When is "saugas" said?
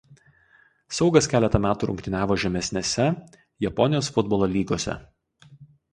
0.99-1.27